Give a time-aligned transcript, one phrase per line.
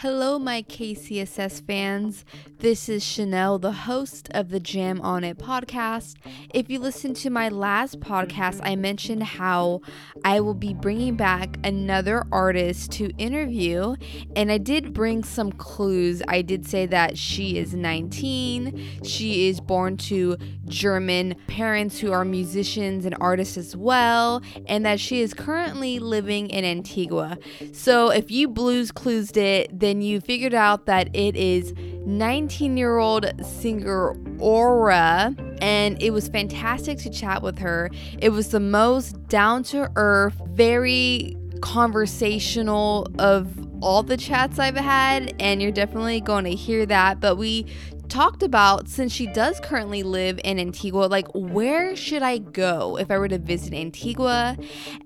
[0.00, 2.24] Hello, my KCSS fans.
[2.58, 6.14] This is Chanel, the host of the Jam on It podcast.
[6.54, 9.80] If you listen to my last podcast, I mentioned how
[10.24, 13.96] I will be bringing back another artist to interview,
[14.36, 16.22] and I did bring some clues.
[16.28, 20.36] I did say that she is 19, she is born to
[20.66, 26.50] German parents who are musicians and artists as well, and that she is currently living
[26.50, 27.36] in Antigua.
[27.72, 31.72] So if you blues clues it, then you figured out that it is
[32.04, 37.90] 19 year old singer Aura, and it was fantastic to chat with her.
[38.18, 43.48] It was the most down to earth, very conversational of
[43.82, 47.18] all the chats I've had, and you're definitely going to hear that.
[47.20, 47.66] But we
[48.08, 53.10] talked about since she does currently live in Antigua, like where should I go if
[53.10, 54.56] I were to visit Antigua?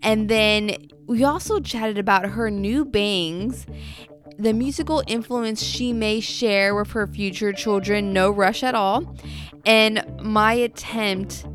[0.03, 0.77] And then
[1.07, 3.67] we also chatted about her new bangs
[4.43, 9.17] the musical influence she may share with her future children, no rush at all,
[9.65, 11.47] and my attempt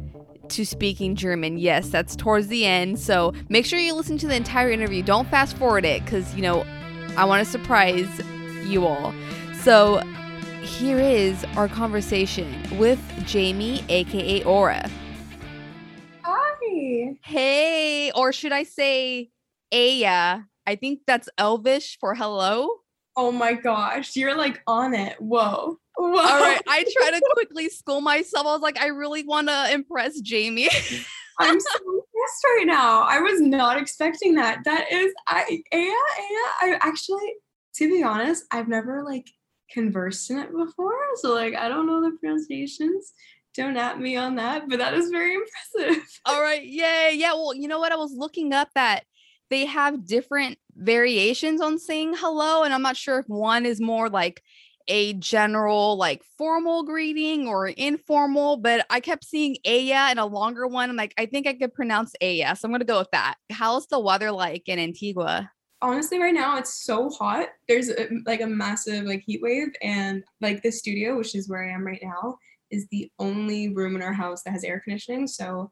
[0.48, 1.58] to speaking German.
[1.58, 2.98] Yes, that's towards the end.
[2.98, 5.04] So make sure you listen to the entire interview.
[5.04, 6.66] Don't fast forward it because, you know,
[7.18, 8.08] I want to surprise
[8.66, 9.14] you all.
[9.62, 9.98] So
[10.62, 14.90] here is our conversation with Jamie, aka Aura.
[16.24, 17.18] Hi.
[17.22, 19.32] Hey, or should I say
[19.74, 20.44] Aya?
[20.68, 22.70] I think that's Elvish for hello.
[23.16, 25.16] Oh my gosh, you're like on it.
[25.20, 25.80] Whoa.
[25.96, 26.20] Whoa.
[26.20, 28.46] All right, I try to quickly school myself.
[28.46, 30.70] I was like, I really want to impress Jamie.
[31.40, 33.04] I'm so impressed right now.
[33.04, 34.64] I was not expecting that.
[34.66, 35.94] That is, I, Aya, Aya,
[36.62, 37.36] I actually,
[37.76, 39.30] to be honest, I've never like
[39.72, 40.98] conversed in it before.
[41.16, 43.14] So like, I don't know the pronunciations.
[43.56, 45.36] Don't at me on that, but that is very
[45.76, 46.04] impressive.
[46.26, 47.34] All right, yay, yeah.
[47.34, 47.94] Well, you know what?
[47.94, 49.06] I was looking up that
[49.50, 54.10] they have different variations on saying hello and i'm not sure if one is more
[54.10, 54.42] like
[54.88, 60.68] a general like formal greeting or informal but i kept seeing aya and a longer
[60.68, 63.36] one i'm like i think i could pronounce aya so i'm gonna go with that.
[63.52, 65.52] How's the weather like in antigua?
[65.82, 67.50] Honestly right now it's so hot.
[67.68, 71.64] There's a, like a massive like heat wave and like the studio which is where
[71.64, 72.38] i am right now
[72.70, 75.72] is the only room in our house that has air conditioning so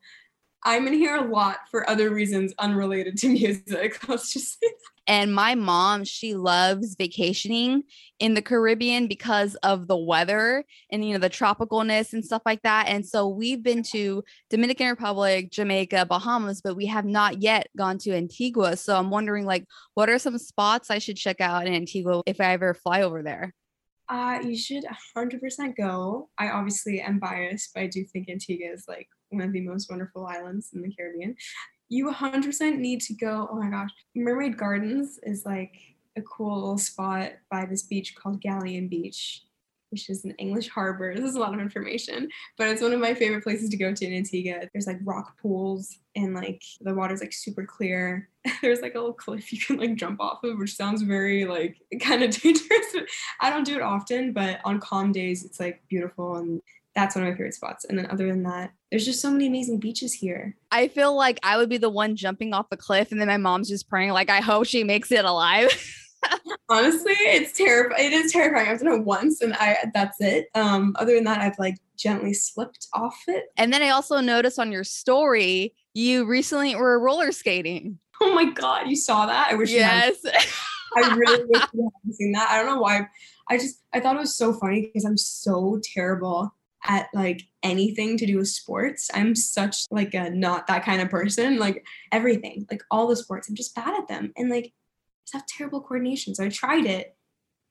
[0.65, 4.07] I'm in here a lot for other reasons unrelated to music.
[4.07, 4.91] Let's just say that.
[5.07, 7.83] And my mom, she loves vacationing
[8.17, 12.63] in the Caribbean because of the weather and you know the tropicalness and stuff like
[12.63, 12.87] that.
[12.87, 17.99] And so we've been to Dominican Republic, Jamaica, Bahamas, but we have not yet gone
[17.99, 18.75] to Antigua.
[18.77, 22.41] So I'm wondering like what are some spots I should check out in Antigua if
[22.41, 23.53] I ever fly over there?
[24.07, 24.85] Uh, you should
[25.17, 26.29] 100% go.
[26.37, 29.89] I obviously am biased, but I do think Antigua is like one of the most
[29.89, 31.35] wonderful islands in the Caribbean.
[31.89, 33.47] You 100% need to go.
[33.51, 33.91] Oh my gosh.
[34.15, 35.75] Mermaid Gardens is like
[36.15, 39.43] a cool spot by this beach called Galleon Beach,
[39.89, 41.13] which is an English harbor.
[41.15, 43.93] This is a lot of information, but it's one of my favorite places to go
[43.93, 44.67] to in Antigua.
[44.73, 48.29] There's like rock pools and like the water's like super clear.
[48.61, 51.77] There's like a little cliff you can like jump off of, which sounds very like
[52.01, 52.95] kind of dangerous.
[53.41, 56.61] I don't do it often, but on calm days, it's like beautiful and
[56.95, 57.85] that's one of my favorite spots.
[57.85, 60.55] And then other than that, there's just so many amazing beaches here.
[60.71, 63.37] I feel like I would be the one jumping off the cliff and then my
[63.37, 65.69] mom's just praying like I hope she makes it alive.
[66.69, 68.05] Honestly, it's terrifying.
[68.05, 68.69] It is terrifying.
[68.69, 70.47] I've done it once and I that's it.
[70.55, 73.45] Um other than that, I've like gently slipped off it.
[73.57, 77.99] And then I also noticed on your story you recently were roller skating.
[78.21, 79.49] Oh my god, you saw that?
[79.51, 80.15] I wish yes.
[80.23, 80.45] you had.
[80.97, 82.49] I really wish you hadn't seen that.
[82.49, 83.09] I don't know why.
[83.49, 86.53] I just I thought it was so funny because I'm so terrible
[86.85, 89.09] at like anything to do with sports.
[89.13, 91.57] I'm such like a not that kind of person.
[91.57, 94.31] Like everything, like all the sports, I'm just bad at them.
[94.37, 94.73] And like
[95.25, 96.35] just have terrible coordination.
[96.35, 97.15] So I tried it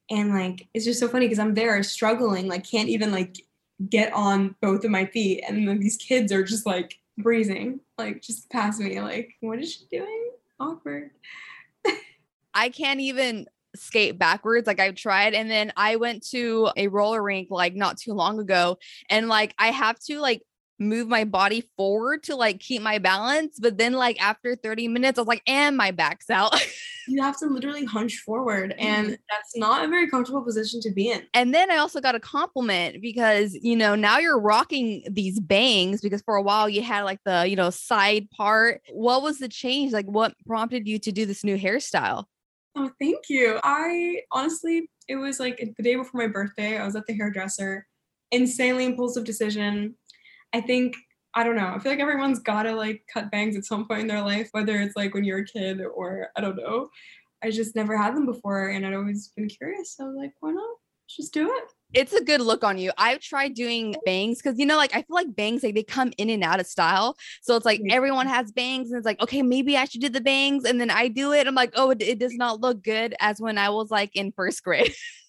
[0.09, 3.37] and like it's just so funny because I'm there struggling, like can't even like
[3.89, 5.43] get on both of my feet.
[5.47, 8.99] And then these kids are just like breezing, like just past me.
[9.01, 10.31] Like, what is she doing?
[10.59, 11.11] Awkward.
[12.53, 17.21] I can't even skate backwards like I've tried and then I went to a roller
[17.21, 18.77] rink like not too long ago
[19.09, 20.41] and like I have to like
[20.77, 25.17] move my body forward to like keep my balance but then like after 30 minutes
[25.17, 26.55] I was like and my back's out.
[27.07, 29.15] You have to literally hunch forward and mm-hmm.
[29.29, 31.23] that's not a very comfortable position to be in.
[31.33, 36.01] And then I also got a compliment because you know now you're rocking these bangs
[36.01, 38.81] because for a while you had like the you know side part.
[38.91, 39.93] What was the change?
[39.93, 42.25] Like what prompted you to do this new hairstyle
[42.75, 43.59] Oh, thank you.
[43.63, 46.77] I honestly, it was like the day before my birthday.
[46.77, 47.87] I was at the hairdresser.
[48.31, 49.95] Insanely impulsive decision.
[50.53, 50.95] I think
[51.35, 51.67] I don't know.
[51.67, 54.79] I feel like everyone's gotta like cut bangs at some point in their life, whether
[54.81, 56.89] it's like when you're a kid or I don't know.
[57.43, 59.95] I just never had them before and I'd always been curious.
[59.95, 60.77] So like, why not?
[61.07, 61.71] Just do it.
[61.95, 62.91] It's a good look on you.
[62.97, 66.11] I've tried doing bangs because you know, like I feel like bangs like they come
[66.17, 67.15] in and out of style.
[67.41, 70.19] So it's like everyone has bangs, and it's like, okay, maybe I should do the
[70.19, 71.47] bangs, and then I do it.
[71.47, 74.33] I'm like, oh, it, it does not look good as when I was like in
[74.33, 74.93] first grade.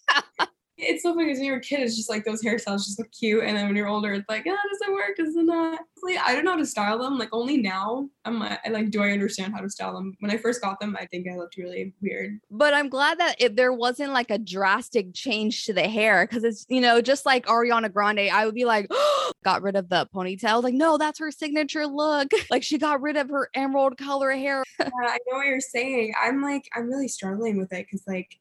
[0.78, 3.11] It's so funny because when you're a kid, it's just like those hairstyles just look
[3.11, 3.43] cute.
[3.43, 5.17] And then when you're older, it's like, ah, does it work?
[5.17, 5.81] Does it not?
[6.02, 7.19] Like, I don't know how to style them.
[7.19, 10.14] Like only now, I'm like, I like, do I understand how to style them?
[10.20, 12.40] When I first got them, I think I looked really weird.
[12.50, 16.67] but I'm glad that there wasn't like a drastic change to the hair because it's
[16.69, 18.88] you know just like Ariana Grande, I would be like,
[19.44, 20.62] got rid of the ponytail.
[20.62, 22.28] Like, no, that's her signature look.
[22.49, 24.62] Like she got rid of her emerald color hair.
[24.78, 26.14] Yeah, I know what you're saying.
[26.20, 28.38] I'm like, I'm really struggling with it because like,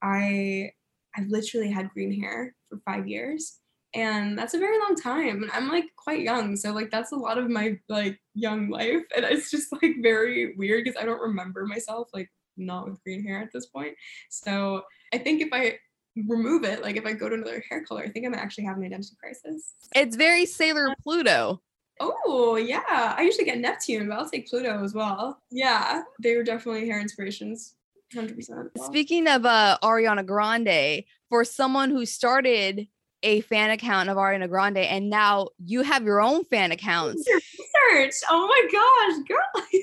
[0.00, 0.72] I,
[1.16, 3.58] I've literally had green hair for five years.
[3.94, 5.42] And that's a very long time.
[5.42, 6.56] And I'm like quite young.
[6.56, 9.02] So like that's a lot of my like young life.
[9.16, 13.24] And it's just like very weird because I don't remember myself like not with green
[13.24, 13.94] hair at this point.
[14.30, 14.82] So
[15.12, 15.78] I think if I
[16.26, 18.84] remove it, like if I go to another hair color, I think I'm actually having
[18.84, 19.74] an identity crisis.
[19.94, 21.62] It's very Sailor uh, Pluto.
[22.00, 25.40] Oh yeah, I usually get Neptune, but I'll take Pluto as well.
[25.50, 27.74] Yeah, they were definitely hair inspirations,
[28.14, 28.70] hundred percent.
[28.86, 32.88] Speaking of uh, Ariana Grande, for someone who started
[33.22, 37.28] a fan account of Ariana Grande and now you have your own fan accounts.
[37.90, 38.14] Research.
[38.30, 39.82] Oh my gosh, girl,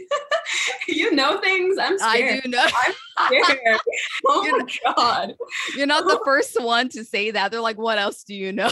[0.88, 1.77] you know things.
[1.80, 2.39] I'm scared.
[2.39, 2.66] I do know
[3.18, 3.80] I'm scared.
[4.28, 5.36] Oh You're my god,
[5.75, 7.51] you're not the first one to say that.
[7.51, 8.71] They're like, what else do you know?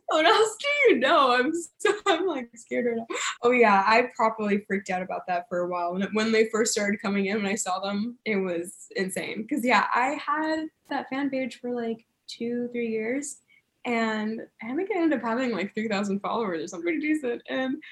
[0.08, 1.32] what else do you know?
[1.32, 3.16] I'm so I'm like scared right now.
[3.42, 6.72] Oh yeah, I properly freaked out about that for a while when when they first
[6.72, 7.42] started coming in.
[7.42, 9.42] When I saw them, it was insane.
[9.42, 13.38] Because yeah, I had that fan page for like two, three years,
[13.84, 17.42] and I think I ended up having like three thousand followers or something decent.
[17.48, 17.82] And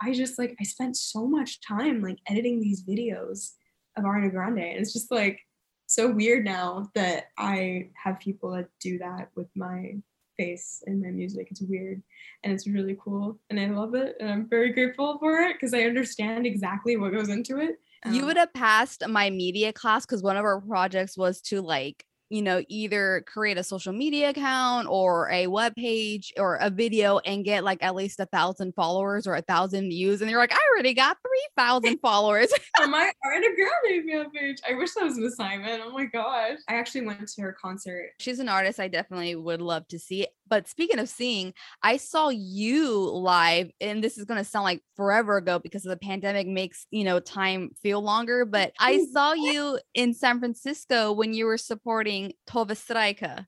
[0.00, 3.52] I just like I spent so much time like editing these videos
[3.96, 5.40] of Ariana Grande, and it's just like
[5.86, 9.96] so weird now that I have people that do that with my
[10.36, 11.48] face in my music.
[11.50, 12.02] It's weird
[12.42, 15.74] and it's really cool and I love it and I'm very grateful for it because
[15.74, 17.76] I understand exactly what goes into it.
[18.12, 21.60] you Um, would have passed my media class because one of our projects was to
[21.62, 22.04] like
[22.34, 27.18] you know either create a social media account or a web page or a video
[27.20, 30.52] and get like at least a thousand followers or a thousand views and you're like
[30.52, 31.16] i already got
[31.56, 34.58] 3000 followers on my fan page.
[34.68, 35.82] I wish that was an assignment.
[35.84, 36.58] Oh my gosh.
[36.68, 38.10] I actually went to her concert.
[38.18, 41.52] she's an artist i definitely would love to see but speaking of seeing
[41.82, 45.90] i saw you live and this is going to sound like forever ago because of
[45.90, 51.12] the pandemic makes you know time feel longer but i saw you in san francisco
[51.12, 53.46] when you were supporting Tove Styrke.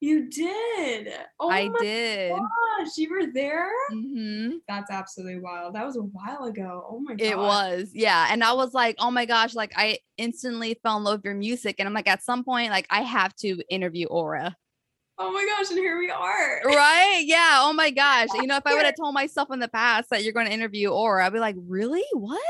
[0.00, 1.14] You did.
[1.40, 2.88] Oh i my did gosh.
[2.98, 3.70] You were there?
[3.90, 5.74] hmm That's absolutely wild.
[5.74, 6.86] That was a while ago.
[6.88, 7.24] Oh my god.
[7.24, 8.28] It was, yeah.
[8.30, 11.34] And I was like, oh my gosh, like I instantly fell in love with your
[11.34, 11.76] music.
[11.78, 14.54] And I'm like, at some point, like I have to interview Aura.
[15.18, 16.60] Oh my gosh, and here we are.
[16.62, 17.22] Right?
[17.24, 17.60] Yeah.
[17.62, 18.28] Oh my gosh.
[18.34, 20.52] You know, if I would have told myself in the past that you're going to
[20.52, 22.04] interview Aura, I'd be like, really?
[22.12, 22.40] What?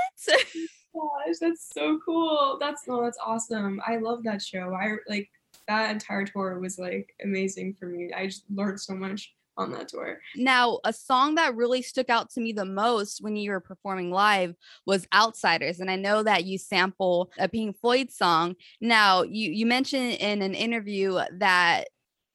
[0.96, 2.58] gosh, that's so cool.
[2.60, 3.80] That's no, that's awesome.
[3.86, 4.74] I love that show.
[4.74, 5.28] I like
[5.68, 8.10] that entire tour was like amazing for me.
[8.16, 10.20] I just learned so much on that tour.
[10.36, 14.10] now, a song that really stuck out to me the most when you were performing
[14.10, 14.54] live
[14.84, 15.80] was Outsiders.
[15.80, 18.56] And I know that you sample a Pink Floyd song.
[18.80, 21.84] Now, you you mentioned in an interview that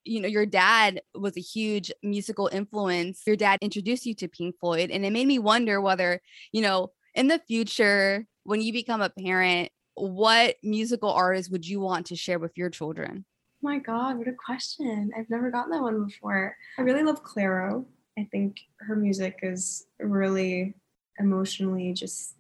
[0.04, 4.56] you know your dad was a huge musical influence your dad introduced you to pink
[4.60, 6.20] floyd and it made me wonder whether
[6.52, 11.80] you know in the future when you become a parent what musical artist would you
[11.80, 13.26] want to share with your children
[13.64, 15.12] Oh my god, what a question.
[15.16, 16.58] I've never gotten that one before.
[16.80, 17.86] I really love Clairo.
[18.18, 20.74] I think her music is really
[21.20, 22.38] emotionally just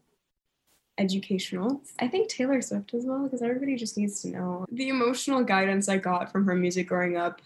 [0.97, 1.83] educational.
[1.99, 5.87] I think Taylor Swift as well, because everybody just needs to know the emotional guidance
[5.89, 7.39] I got from her music growing up.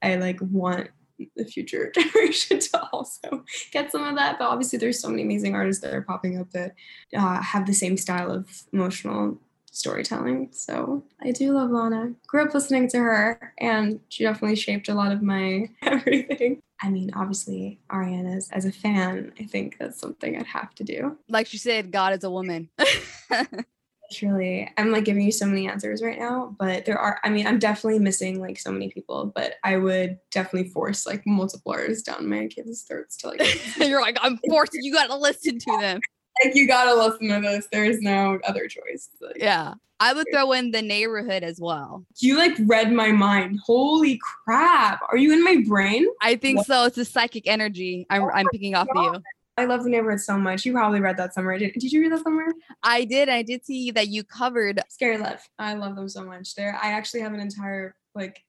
[0.00, 0.90] I like want
[1.36, 4.38] the future generation to also get some of that.
[4.38, 6.74] But obviously, there's so many amazing artists that are popping up that
[7.16, 9.38] uh, have the same style of emotional
[9.70, 10.48] storytelling.
[10.52, 12.12] So I do love Lana.
[12.26, 16.60] Grew up listening to her, and she definitely shaped a lot of my everything.
[16.80, 21.16] I mean, obviously, Ariana's as a fan, I think that's something I'd have to do.
[21.28, 22.68] like she said god is a woman
[24.22, 27.46] Really, I'm like giving you so many answers right now, but there are, I mean,
[27.46, 32.04] I'm definitely missing like so many people, but I would definitely force like multiple artists
[32.04, 36.00] down my kids' throats to like, you're like i'm forced you gotta listen to them
[36.44, 37.66] like you gotta listen to this.
[37.72, 39.08] There is no other choice.
[39.20, 43.58] Like, yeah i would throw in the neighbourhood as well You like read my mind.
[43.64, 45.00] Holy crap.
[45.10, 46.06] Are you in my brain?
[46.22, 49.22] i think so it's a psychic energy i'm, oh I'm picking off of you
[49.58, 50.64] I love the neighbourhood so much.
[50.64, 51.58] You probably read that somewhere.
[51.58, 52.52] Did, did you read that somewhere?
[52.82, 53.28] I did.
[53.28, 55.40] I did see that you covered Scary Love.
[55.58, 56.54] I love them so much.
[56.54, 58.44] There, I actually have an entire like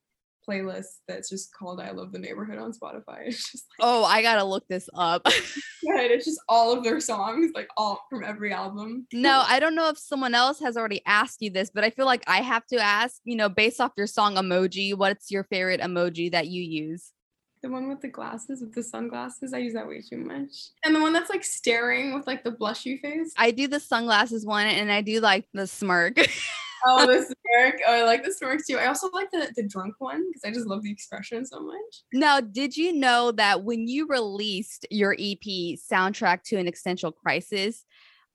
[0.48, 3.26] playlist that's just called I Love the Neighbourhood on Spotify.
[3.28, 5.24] It's just like, Oh, I gotta look this up.
[5.84, 9.08] yeah, it's just all of their songs, like all from every album.
[9.14, 12.06] no, I don't know if someone else has already asked you this, but I feel
[12.06, 15.82] like I have to ask, you know, based off your song emoji, what's your favorite
[15.82, 17.12] emoji that you use?
[17.62, 20.70] The one with the glasses, with the sunglasses, I use that way too much.
[20.86, 23.34] And the one that's like staring with like the blushy face.
[23.38, 26.18] I do the sunglasses one and I do like the smirk.
[26.86, 27.82] oh, the smirk.
[27.86, 28.78] Oh, I like the smirk too.
[28.78, 32.04] I also like the, the drunk one because I just love the expression so much.
[32.14, 37.86] now, did you know that when you released your EP soundtrack to an existential crisis,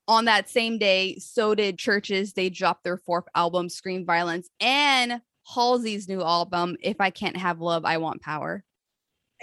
[0.06, 2.34] on that same day, so did CHVRCHES.
[2.34, 7.60] They dropped their fourth album, Screen Violence, and Halsey's new album, If I Can't Have
[7.60, 8.64] Love, I Want Power.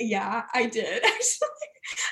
[0.01, 1.03] Yeah, I did.
[1.05, 1.47] Actually,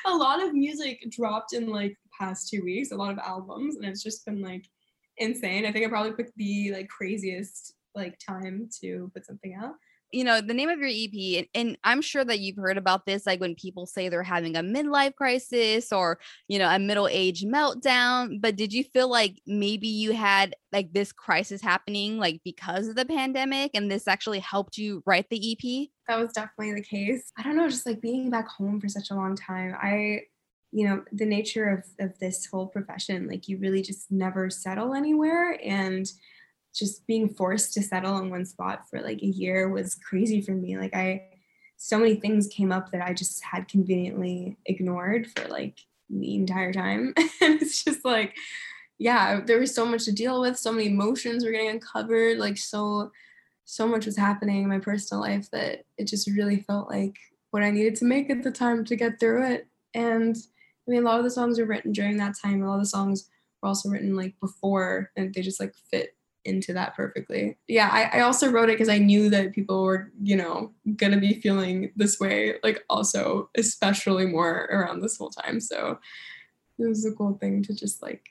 [0.06, 3.76] a lot of music dropped in like the past two weeks, a lot of albums,
[3.76, 4.66] and it's just been like
[5.18, 5.66] insane.
[5.66, 9.74] I think I probably picked the like craziest like time to put something out.
[10.12, 13.06] you know the name of your ep and, and i'm sure that you've heard about
[13.06, 16.18] this like when people say they're having a midlife crisis or
[16.48, 20.92] you know a middle age meltdown but did you feel like maybe you had like
[20.94, 25.52] this crisis happening like because of the pandemic and this actually helped you write the
[25.52, 27.32] ep That was definitely the case.
[27.38, 29.76] I don't know, just like being back home for such a long time.
[29.80, 30.24] I,
[30.72, 34.96] you know, the nature of of this whole profession, like you really just never settle
[34.96, 36.12] anywhere and
[36.74, 40.52] just being forced to settle in one spot for like a year was crazy for
[40.52, 40.78] me.
[40.80, 41.26] Like I
[41.78, 45.78] so many things came up that I just had conveniently ignored for like
[46.10, 47.14] the entire time.
[47.18, 48.36] and it's just like,
[48.98, 52.58] yeah, there was so much to deal with, so many emotions were getting uncovered, like
[52.58, 53.12] so
[53.70, 57.16] so much was happening in my personal life that it just really felt like
[57.52, 59.68] what I needed to make at the time to get through it.
[59.94, 62.64] And I mean, a lot of the songs were written during that time.
[62.64, 63.30] A lot of the songs
[63.62, 67.58] were also written like before, and they just like fit into that perfectly.
[67.68, 71.20] Yeah, I, I also wrote it because I knew that people were, you know, gonna
[71.20, 75.60] be feeling this way, like also especially more around this whole time.
[75.60, 76.00] So
[76.80, 78.30] it was a cool thing to just like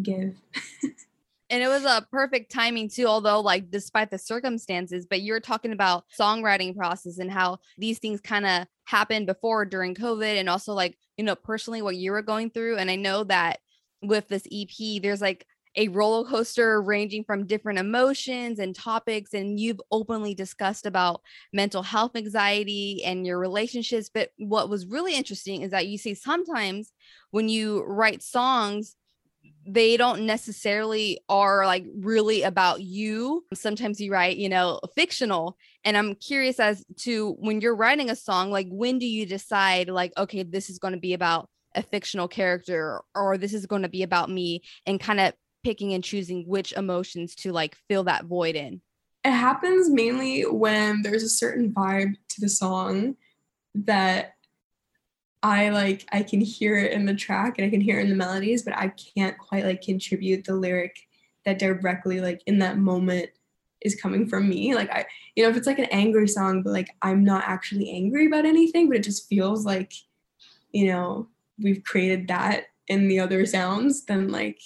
[0.00, 0.38] give.
[1.50, 5.72] and it was a perfect timing too although like despite the circumstances but you're talking
[5.72, 10.72] about songwriting process and how these things kind of happened before during covid and also
[10.72, 12.76] like you know personally what you were going through.
[12.76, 13.60] And i know that
[14.02, 15.46] with this ep there's like
[15.76, 21.20] a roller coaster ranging from different emotions and topics and you've openly discussed about
[21.52, 24.08] mental health anxiety and your relationships.
[24.12, 26.92] But what was really interesting is that you say sometimes
[27.32, 28.94] when you write songs
[29.66, 33.44] they don't necessarily are like really about you.
[33.54, 35.56] Sometimes you write, you know, fictional.
[35.84, 39.88] And I'm curious as to when you're writing a song, like when do you decide,
[39.88, 43.82] like, okay, this is going to be about a fictional character or this is going
[43.82, 45.32] to be about me and kind of
[45.64, 48.80] picking and choosing which emotions to like fill that void in?
[49.24, 53.16] It happens mainly when there's a certain vibe to the song
[53.74, 54.33] that
[55.44, 58.08] I like I can hear it in the track and I can hear it in
[58.08, 60.96] the melodies, but I can't quite like contribute the lyric
[61.44, 63.28] that directly like in that moment
[63.82, 64.74] is coming from me.
[64.74, 65.04] Like I,
[65.36, 68.46] you know, if it's like an angry song, but like I'm not actually angry about
[68.46, 69.92] anything, but it just feels like,
[70.72, 74.62] you know, we've created that in the other sounds, then like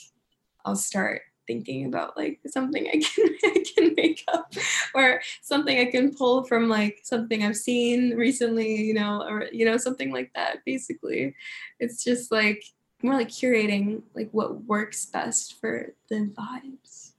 [0.65, 4.52] I'll start thinking about like something I can I can make up
[4.95, 9.64] or something I can pull from like something I've seen recently, you know, or you
[9.64, 10.59] know, something like that.
[10.64, 11.35] Basically,
[11.81, 12.62] it's just like
[13.02, 17.12] more like curating like what works best for the vibes.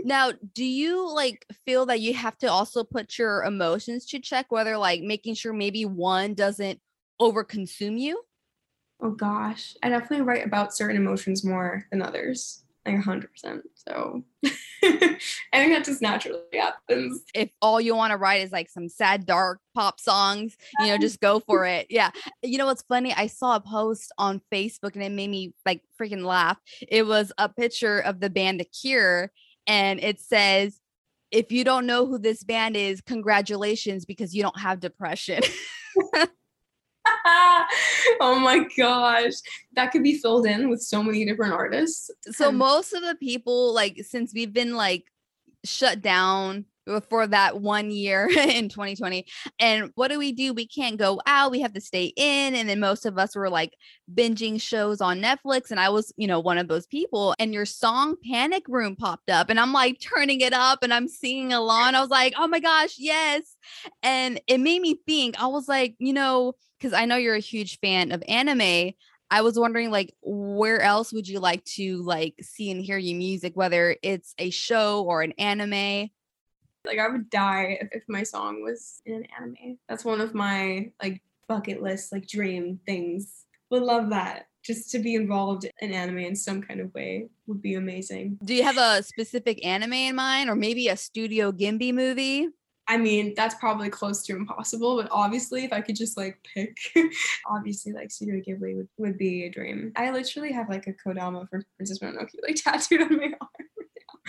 [0.00, 4.50] Now, do you like feel that you have to also put your emotions to check
[4.50, 6.80] whether like making sure maybe one doesn't
[7.20, 8.22] overconsume you?
[9.00, 13.62] Oh gosh, I definitely write about certain emotions more than others like 100%.
[13.74, 14.50] So I
[15.52, 17.22] think that just naturally happens.
[17.34, 20.98] If all you want to write is like some sad, dark pop songs, you know,
[20.98, 21.86] just go for it.
[21.90, 22.10] Yeah.
[22.42, 23.12] You know what's funny?
[23.14, 26.58] I saw a post on Facebook and it made me like freaking laugh.
[26.86, 29.30] It was a picture of the band The Cure
[29.66, 30.78] and it says,
[31.30, 35.42] if you don't know who this band is, congratulations because you don't have depression.
[38.20, 39.34] oh my gosh.
[39.74, 42.10] That could be filled in with so many different artists.
[42.30, 45.04] so Um, most of the people like since we've been like
[45.64, 46.66] shut down
[47.08, 49.26] for that one year in 2020
[49.58, 50.52] and what do we do?
[50.52, 51.50] We can't go out.
[51.50, 52.54] We have to stay in.
[52.54, 53.74] And then most of us were like
[54.12, 55.70] binging shows on netflix.
[55.70, 57.34] And i was you know one of those people.
[57.38, 59.50] And your song panic room popped up.
[59.50, 60.82] And i'm like turning it up.
[60.82, 61.94] And i'm singing along.
[61.94, 63.56] I was like oh my gosh yes.
[64.02, 65.40] And it made me think.
[65.42, 68.92] I was like you know because i know you're a huge fan of anime
[69.30, 73.18] I was wondering like where else would you like to like see and hear your
[73.18, 76.10] music, whether it's a show or an anime?
[76.84, 79.78] Like I would die if, if my song was in an anime.
[79.88, 83.46] That's one of my like bucket list, like dream things.
[83.70, 84.46] Would love that.
[84.62, 88.38] Just to be involved in anime in some kind of way would be amazing.
[88.44, 92.48] Do you have a specific anime in mind or maybe a Studio Ghibli movie?
[92.86, 96.76] I mean, that's probably close to impossible, but obviously, if I could just like pick,
[97.46, 99.92] obviously, like Studio Ghibli would, would be a dream.
[99.96, 103.66] I literally have like a Kodama for Princess Mononoke like tattooed on my arm.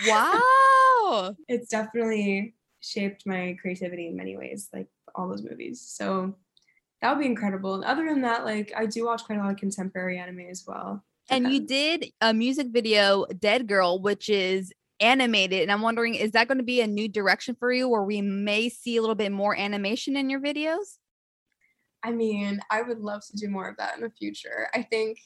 [0.06, 1.36] Wow.
[1.48, 5.82] it's definitely shaped my creativity in many ways, like all those movies.
[5.86, 6.34] So
[7.02, 7.74] that would be incredible.
[7.74, 10.64] And other than that, like I do watch quite a lot of contemporary anime as
[10.66, 11.04] well.
[11.28, 15.62] And you did a music video, Dead Girl, which is animated.
[15.62, 18.20] And I'm wondering, is that going to be a new direction for you where we
[18.20, 20.98] may see a little bit more animation in your videos?
[22.02, 24.68] I mean, I would love to do more of that in the future.
[24.74, 25.18] I think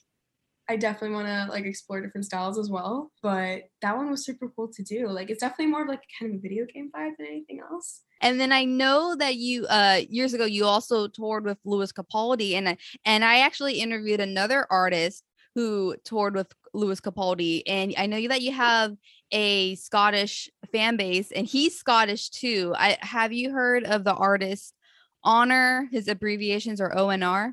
[0.70, 3.10] I definitely want to like explore different styles as well.
[3.22, 5.08] But that one was super cool to do.
[5.08, 8.02] Like it's definitely more of like kind of a video game vibe than anything else.
[8.20, 12.54] And then I know that you uh years ago you also toured with Lewis Capaldi
[12.54, 18.06] and I, and I actually interviewed another artist who toured with Lewis Capaldi and I
[18.06, 18.94] know that you have
[19.32, 22.74] a Scottish fan base and he's Scottish too.
[22.76, 24.74] I have you heard of the artist
[25.22, 25.88] Honor?
[25.92, 27.52] His abbreviations are ONR.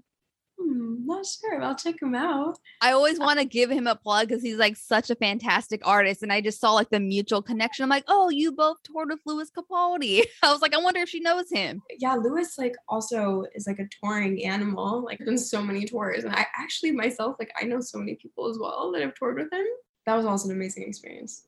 [0.60, 1.62] Hmm, not sure.
[1.62, 2.58] I'll check him out.
[2.82, 6.24] I always want to give him a plug because he's like such a fantastic artist.
[6.24, 7.84] And I just saw like the mutual connection.
[7.84, 10.26] I'm like, oh, you both toured with Lewis Capaldi.
[10.44, 11.82] I was like, I wonder if she knows him.
[12.00, 16.24] Yeah, Lewis like also is like a touring animal, like done so many tours.
[16.24, 19.38] And I actually myself, like I know so many people as well that have toured
[19.38, 19.66] with him.
[20.06, 21.44] That was also an amazing experience.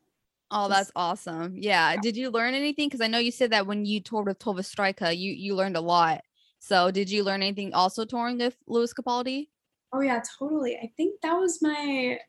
[0.51, 1.55] Oh, that's awesome.
[1.57, 1.95] Yeah.
[1.97, 2.87] Did you learn anything?
[2.87, 5.77] Because I know you said that when you toured with Tove Styrke, you you learned
[5.77, 6.21] a lot.
[6.59, 9.47] So did you learn anything also touring with Lewis Capaldi?
[9.93, 10.77] Oh yeah, totally.
[10.77, 12.19] I think that was my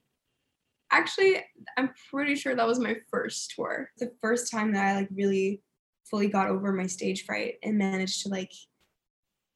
[0.92, 1.36] actually
[1.76, 3.90] I'm pretty sure that was my first tour.
[3.98, 5.62] The first time that I like really
[6.04, 8.52] fully got over my stage fright and managed to like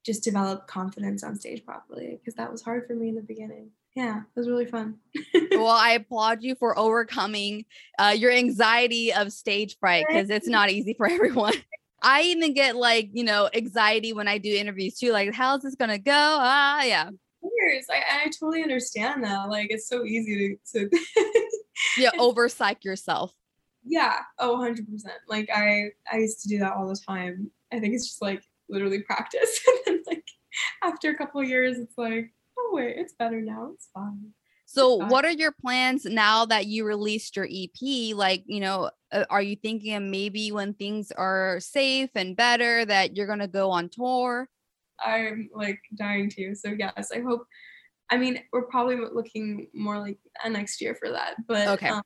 [0.05, 3.71] just develop confidence on stage properly because that was hard for me in the beginning.
[3.97, 4.97] Yeah, it was really fun.
[5.53, 7.65] well, I applaud you for overcoming
[7.99, 11.55] uh, your anxiety of stage fright because it's not easy for everyone.
[12.05, 15.11] I even get like, you know, anxiety when I do interviews too.
[15.11, 16.13] Like, how's this gonna go?
[16.13, 17.09] Ah, yeah.
[17.91, 19.49] I, I totally understand that.
[19.49, 20.99] Like, it's so easy to, to
[21.99, 23.33] yeah, over psych yourself.
[23.85, 24.19] Yeah.
[24.39, 24.81] Oh, 100%.
[25.29, 27.51] Like, I I used to do that all the time.
[27.73, 29.61] I think it's just like literally practice.
[29.67, 30.25] and then, like,
[30.83, 33.71] after a couple years, it's like, oh, wait, it's better now.
[33.75, 34.33] It's fine.
[34.75, 38.13] So, what are your plans now that you released your EP?
[38.17, 43.17] Like, you know, uh, are you thinking maybe when things are safe and better that
[43.17, 44.49] you're going to go on tour?
[44.99, 46.57] I'm like dying to.
[46.57, 47.47] So, yes, I hope.
[48.11, 51.37] I mean, we're probably looking more like next year for that.
[51.47, 51.91] But, okay.
[51.91, 52.03] Um,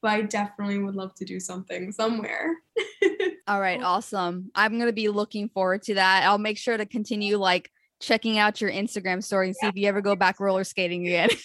[0.00, 2.56] but I definitely would love to do something somewhere.
[3.46, 4.50] All right, awesome.
[4.54, 6.24] I'm going to be looking forward to that.
[6.24, 9.70] I'll make sure to continue like checking out your Instagram story and see yeah.
[9.70, 11.28] if you ever go back roller skating again.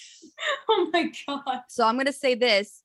[0.70, 1.62] oh my god.
[1.68, 2.84] So I'm gonna say this.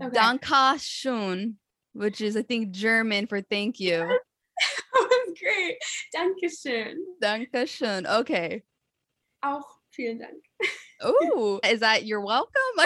[0.00, 0.14] Okay.
[0.14, 1.54] Danke schön,
[1.92, 3.98] which is I think German for thank you.
[4.92, 5.76] that was great.
[6.14, 6.96] Danke schön.
[7.22, 8.06] Danke schön.
[8.06, 8.62] Okay.
[9.42, 9.64] Auch
[9.96, 10.44] vielen Dank.
[11.00, 12.52] oh, is that you're welcome?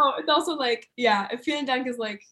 [0.00, 2.22] oh, it's also like, yeah, vielen Dank is like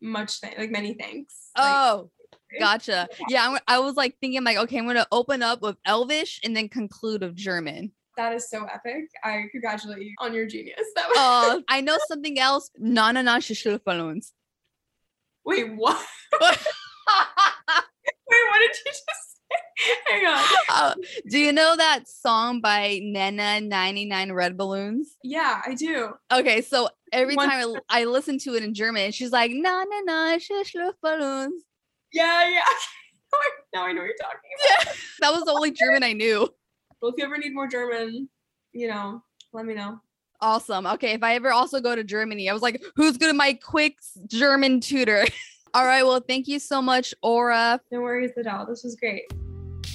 [0.00, 1.50] much th- like many thanks.
[1.56, 2.10] Oh,
[2.58, 3.08] Gotcha.
[3.28, 6.68] Yeah, I was like thinking like, okay, I'm gonna open up with Elvish and then
[6.68, 7.92] conclude with German.
[8.16, 9.04] That is so epic.
[9.24, 10.80] I congratulate you on your genius.
[10.96, 11.16] That was-
[11.58, 12.70] uh, I know something else.
[12.78, 14.32] Nana Schlüpferlons.
[15.44, 15.96] Wait, what?
[16.40, 16.58] Wait,
[18.50, 19.16] what did you just say?
[20.08, 20.44] Hang on.
[20.72, 20.94] Uh,
[21.28, 25.16] do you know that song by Nena 99 Red Balloons?
[25.24, 26.14] Yeah, I do.
[26.32, 29.84] Okay, so every One- time I, I listen to it in German, she's like, na
[29.84, 30.38] na na
[31.02, 31.62] balloons.
[32.12, 32.60] Yeah, yeah.
[33.74, 34.86] now I know what you're talking about.
[34.86, 36.48] Yeah, that was the only German I knew.
[37.00, 38.28] Well, if you ever need more German,
[38.72, 40.00] you know, let me know.
[40.42, 40.86] Awesome.
[40.86, 43.54] Okay, if I ever also go to Germany, I was like, who's good at my
[43.54, 45.24] quick German tutor?
[45.74, 46.02] all right.
[46.02, 47.80] Well, thank you so much, Aura.
[47.90, 48.66] No worries at all.
[48.66, 49.22] This was great.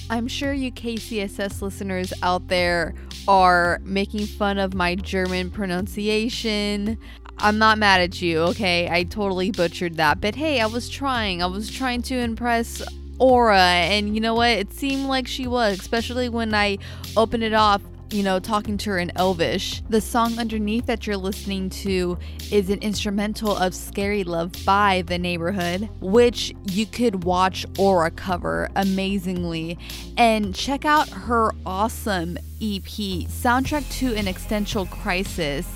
[0.08, 2.94] I'm sure you KCSS listeners out there
[3.26, 6.96] are making fun of my German pronunciation.
[7.38, 8.88] I'm not mad at you, okay?
[8.88, 10.20] I totally butchered that.
[10.20, 11.42] But hey, I was trying.
[11.42, 12.82] I was trying to impress
[13.18, 14.50] Aura, and you know what?
[14.50, 16.78] It seemed like she was, especially when I
[17.16, 19.82] opened it off you know, talking to her in Elvish.
[19.88, 22.18] The song underneath that you're listening to
[22.52, 28.68] is an instrumental of Scary Love by The Neighbourhood, which you could watch Aura cover
[28.76, 29.78] amazingly.
[30.16, 35.66] And check out her awesome EP, Soundtrack to an Existential Crisis.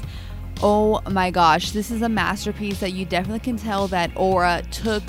[0.62, 5.02] Oh my gosh, this is a masterpiece that you definitely can tell that Aura took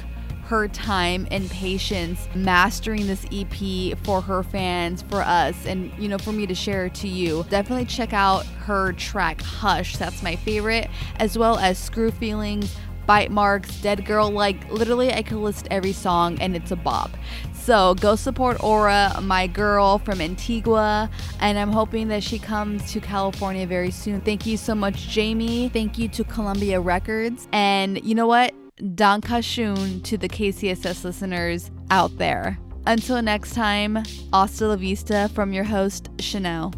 [0.51, 6.17] her time and patience mastering this EP for her fans, for us, and you know,
[6.17, 7.45] for me to share to you.
[7.49, 12.75] Definitely check out her track Hush, that's my favorite, as well as Screw Feelings.
[13.07, 17.11] Bite marks, dead girl, like literally, I could list every song and it's a bop.
[17.53, 21.09] So go support Aura, my girl from Antigua,
[21.39, 24.19] and I'm hoping that she comes to California very soon.
[24.19, 25.69] Thank you so much, Jamie.
[25.69, 27.47] Thank you to Columbia Records.
[27.53, 28.53] And you know what?
[28.81, 32.57] Dankashun to the KCSS listeners out there.
[32.87, 36.73] Until next time, hasta la vista from your host, Chanel.